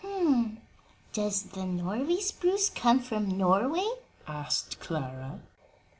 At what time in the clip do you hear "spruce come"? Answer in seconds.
2.21-3.01